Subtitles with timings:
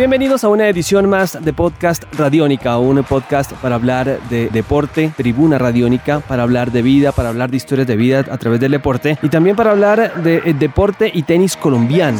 [0.00, 5.58] Bienvenidos a una edición más de Podcast Radiónica, un podcast para hablar de deporte, tribuna
[5.58, 9.18] radiónica, para hablar de vida, para hablar de historias de vida a través del deporte
[9.20, 12.18] y también para hablar de eh, deporte y tenis colombiano.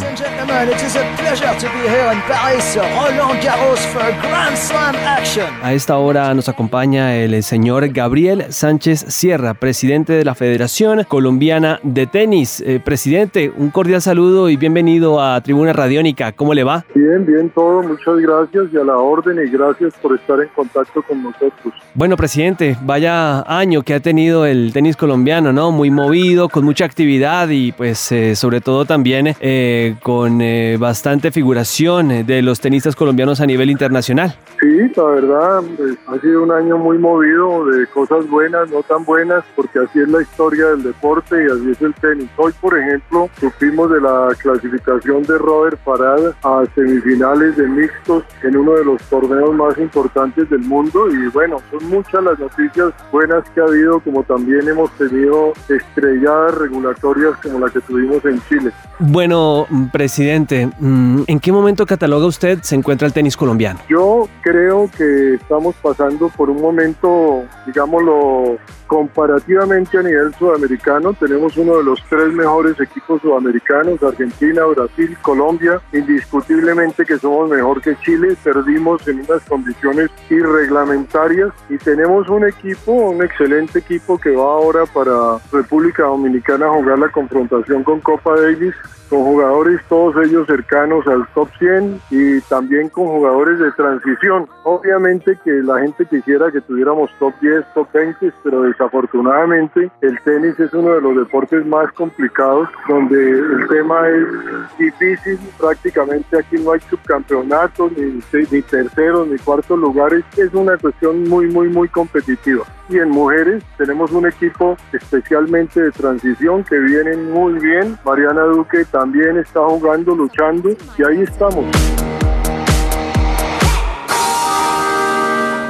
[5.62, 11.80] A esta hora nos acompaña el señor Gabriel Sánchez Sierra, presidente de la Federación Colombiana
[11.82, 12.60] de Tenis.
[12.60, 16.32] Eh, presidente, un cordial saludo y bienvenido a Tribuna Radiónica.
[16.32, 16.84] ¿Cómo le va?
[16.94, 17.69] Bien, bien, todo.
[17.82, 21.74] Muchas gracias y a la orden y gracias por estar en contacto con nosotros.
[21.94, 25.72] Bueno, presidente, vaya año que ha tenido el tenis colombiano, ¿no?
[25.72, 31.30] Muy movido, con mucha actividad y pues eh, sobre todo también eh, con eh, bastante
[31.30, 34.34] figuración de los tenistas colombianos a nivel internacional.
[34.60, 39.04] Sí, la verdad, pues, ha sido un año muy movido de cosas buenas, no tan
[39.04, 42.28] buenas, porque así es la historia del deporte y así es el tenis.
[42.36, 48.56] Hoy, por ejemplo, supimos de la clasificación de Robert Farad a semifinales de mixtos en
[48.56, 53.48] uno de los torneos más importantes del mundo y bueno, son muchas las noticias buenas
[53.50, 58.72] que ha habido, como también hemos tenido estrelladas regulatorias como la que tuvimos en Chile.
[58.98, 63.80] Bueno, presidente, mm, ¿en qué momento cataloga usted se encuentra el tenis colombiano?
[63.88, 68.58] Yo creo que estamos pasando por un momento, digámoslo,
[68.90, 71.12] comparativamente a nivel sudamericano.
[71.12, 75.80] Tenemos uno de los tres mejores equipos sudamericanos, Argentina, Brasil, Colombia.
[75.92, 78.36] Indiscutiblemente que somos mejor que Chile.
[78.42, 84.84] Perdimos en unas condiciones irreglamentarias y tenemos un equipo, un excelente equipo que va ahora
[84.86, 88.74] para República Dominicana a jugar la confrontación con Copa Davis
[89.10, 94.48] con jugadores todos ellos cercanos al top 100 y también con jugadores de transición.
[94.62, 100.58] Obviamente que la gente quisiera que tuviéramos top 10, top 20, pero desafortunadamente el tenis
[100.60, 106.72] es uno de los deportes más complicados donde el tema es difícil, prácticamente aquí no
[106.72, 108.20] hay subcampeonatos, ni,
[108.52, 112.64] ni terceros, ni cuartos lugares, es una cuestión muy, muy, muy competitiva.
[112.88, 117.96] Y en mujeres tenemos un equipo especialmente de transición que vienen muy bien.
[118.04, 118.99] Mariana Duque también
[119.40, 121.64] está jugando, luchando y ahí estamos.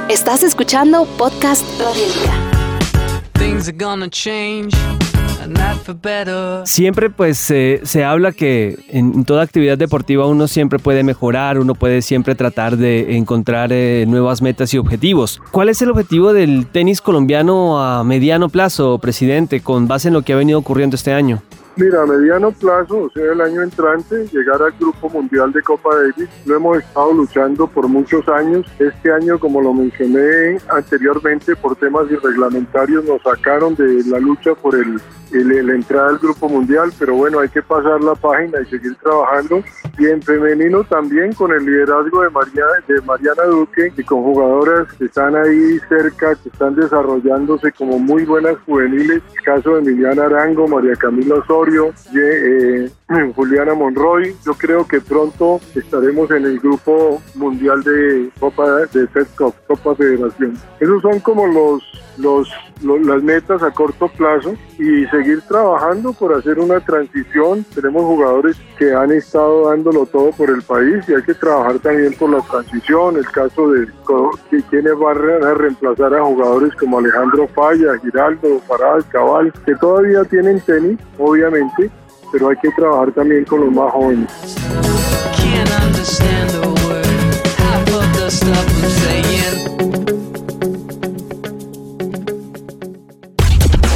[0.09, 2.33] Estás escuchando Podcast Radiónica.
[3.33, 4.75] Things are gonna change.
[5.43, 6.61] and not for better.
[6.65, 11.73] Siempre pues se- se habla que en toda actividad deportiva uno siempre puede mejorar, uno
[11.73, 15.41] puede siempre tratar de encontrar eh, nuevas metas y objetivos.
[15.49, 20.21] ¿Cuál es el objetivo del tenis colombiano a mediano plazo, presidente, con base en lo
[20.21, 21.41] que ha venido ocurriendo este año?
[21.77, 25.95] Mira, a mediano plazo, o sea, el año entrante, llegar al Grupo Mundial de Copa
[25.95, 26.29] Davis.
[26.45, 28.65] Lo hemos estado luchando por muchos años.
[28.77, 34.75] Este año, como lo mencioné anteriormente, por temas irreglamentarios nos sacaron de la lucha por
[34.75, 34.99] el,
[35.31, 38.95] el- la entrada al Grupo Mundial, pero bueno, hay que pasar la página y seguir
[38.97, 39.63] trabajando.
[39.97, 44.91] Y en femenino también con el liderazgo de, María, de Mariana Duque y con jugadoras
[44.97, 49.21] que están ahí cerca, que están desarrollándose como muy buenas juveniles.
[49.37, 51.35] El caso de Emiliana Arango, María Camila
[51.69, 52.89] Eh,
[53.35, 54.35] Juliana Monroy.
[54.45, 59.95] Yo creo que pronto estaremos en el grupo mundial de Copa de Fed Cup, Copa
[59.95, 60.57] Federación.
[60.79, 61.83] Esos son como los,
[62.17, 62.49] los,
[62.83, 67.63] los- las metas a corto plazo y seguir trabajando por hacer una transición.
[67.73, 72.13] Tenemos jugadores que han estado dándolo todo por el país y hay que trabajar también
[72.13, 73.17] por la transición.
[73.17, 73.87] El caso de
[74.49, 80.23] que quienes van a reemplazar a jugadores como Alejandro Falla, Giraldo, Parada, Cabal, que todavía
[80.25, 81.89] tienen tenis, obviamente,
[82.31, 84.29] pero hay que trabajar también con los más jóvenes.